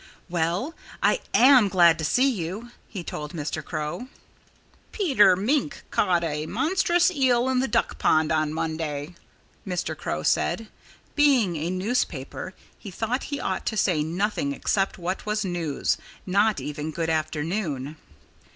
"Well, 0.29 0.73
I 1.03 1.21
am 1.31 1.67
glad 1.69 1.99
to 1.99 2.03
see 2.03 2.27
you!" 2.27 2.71
he 2.87 3.03
told 3.03 3.33
Mr. 3.35 3.63
Crow. 3.63 4.07
"Peter 4.91 5.35
Mink 5.35 5.83
caught 5.91 6.23
a 6.23 6.47
monstrous 6.47 7.11
eel 7.11 7.47
in 7.49 7.59
the 7.59 7.67
duck 7.67 7.99
pond 7.99 8.31
on 8.31 8.51
Monday," 8.51 9.13
Mr. 9.63 9.95
Crow 9.95 10.23
said. 10.23 10.69
Being 11.13 11.55
a 11.55 11.69
newspaper, 11.69 12.55
he 12.79 12.89
thought 12.89 13.25
he 13.25 13.39
ought 13.39 13.67
to 13.67 13.77
say 13.77 14.01
nothing 14.01 14.53
except 14.53 14.97
what 14.97 15.23
was 15.27 15.45
news 15.45 15.97
not 16.25 16.59
even 16.59 16.89
"Good 16.89 17.11
afternoon!" 17.11 17.95